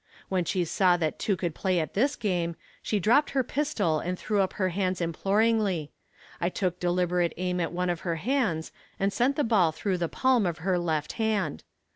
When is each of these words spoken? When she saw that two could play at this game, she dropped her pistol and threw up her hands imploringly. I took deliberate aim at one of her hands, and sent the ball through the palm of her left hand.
When 0.29 0.45
she 0.45 0.65
saw 0.65 0.97
that 0.97 1.19
two 1.19 1.37
could 1.37 1.53
play 1.53 1.79
at 1.79 1.93
this 1.93 2.15
game, 2.15 2.55
she 2.81 2.99
dropped 2.99 3.29
her 3.29 3.43
pistol 3.43 3.99
and 3.99 4.17
threw 4.17 4.41
up 4.41 4.53
her 4.53 4.69
hands 4.69 4.99
imploringly. 4.99 5.91
I 6.39 6.49
took 6.49 6.79
deliberate 6.79 7.33
aim 7.37 7.59
at 7.59 7.71
one 7.71 7.91
of 7.91 7.99
her 7.99 8.15
hands, 8.15 8.71
and 8.99 9.13
sent 9.13 9.35
the 9.35 9.43
ball 9.43 9.71
through 9.71 9.99
the 9.99 10.09
palm 10.09 10.47
of 10.47 10.57
her 10.65 10.79
left 10.79 11.11
hand. 11.21 11.63